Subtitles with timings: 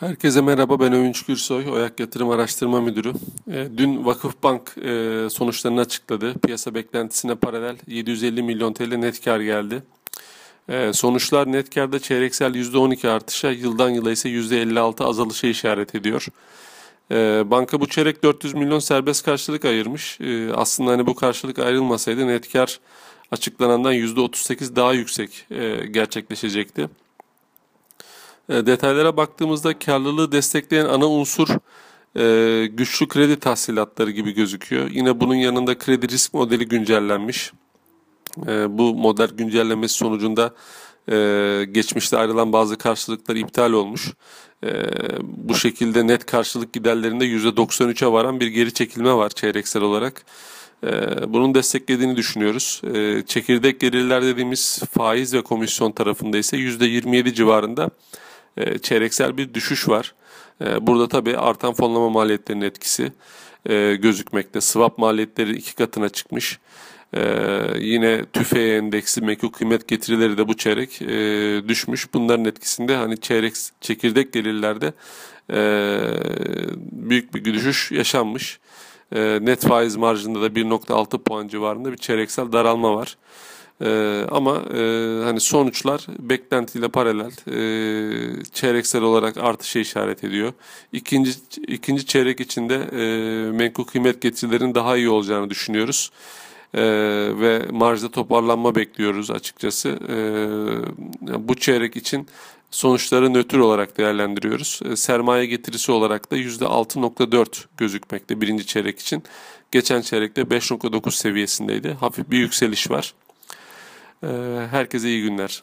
[0.00, 3.12] Herkese merhaba ben Övünç Gürsoy, Oyak Yatırım Araştırma Müdürü.
[3.52, 6.34] E, dün Vakıfbank e, sonuçlarını açıkladı.
[6.38, 9.82] Piyasa beklentisine paralel 750 milyon TL net kar geldi.
[10.68, 16.26] E, sonuçlar net karda çeyreksel %12 artışa, yıldan yıla ise %56 azalışa işaret ediyor.
[17.10, 20.18] E, banka bu çeyrek 400 milyon serbest karşılık ayırmış.
[20.54, 22.80] Aslında hani bu karşılık ayrılmasaydı net kar
[23.30, 25.46] açıklanandan %38 daha yüksek
[25.90, 26.88] gerçekleşecekti.
[28.50, 31.48] E, detaylara baktığımızda karlılığı destekleyen ana unsur
[32.16, 34.90] e, güçlü kredi tahsilatları gibi gözüküyor.
[34.90, 37.52] Yine bunun yanında kredi risk modeli güncellenmiş.
[38.46, 40.54] E, bu model güncellemesi sonucunda
[41.72, 44.12] geçmişte ayrılan bazı karşılıklar iptal olmuş.
[45.22, 50.24] Bu şekilde net karşılık giderlerinde %93'e varan bir geri çekilme var çeyreksel olarak.
[51.28, 52.82] Bunun desteklediğini düşünüyoruz.
[53.26, 57.90] Çekirdek gelirler dediğimiz faiz ve komisyon tarafında ise %27 civarında
[58.60, 60.14] e, çeyreksel bir düşüş var.
[60.64, 63.12] E, burada tabii artan fonlama maliyetlerinin etkisi
[63.66, 64.60] e, gözükmekte.
[64.60, 66.58] Swap maliyetleri iki katına çıkmış.
[67.78, 71.00] yine tüfe endeksi mekul kıymet getirileri de bu çeyrek
[71.68, 72.14] düşmüş.
[72.14, 74.92] Bunların etkisinde hani çeyrek çekirdek gelirlerde
[76.92, 78.60] büyük bir düşüş yaşanmış.
[79.40, 83.16] net faiz marjında da 1.6 puan civarında bir çeyreksel daralma var.
[83.84, 84.80] Ee, ama e,
[85.24, 90.52] hani sonuçlar beklentiyle paralel e, çeyreksel olarak artışa işaret ediyor.
[90.92, 91.30] İkinci
[91.68, 93.04] ikinci çeyrek içinde e,
[93.50, 96.10] menkul kıymet getirilerin daha iyi olacağını düşünüyoruz.
[96.74, 96.82] E,
[97.40, 99.88] ve marjda toparlanma bekliyoruz açıkçası.
[99.88, 102.26] E, bu çeyrek için
[102.70, 104.80] sonuçları nötr olarak değerlendiriyoruz.
[104.90, 109.22] E, sermaye getirisi olarak da %6.4 gözükmekte birinci çeyrek için.
[109.70, 111.96] Geçen çeyrekte 5.9 seviyesindeydi.
[112.00, 113.14] Hafif bir yükseliş var.
[114.22, 115.62] Ee, herkese iyi günler.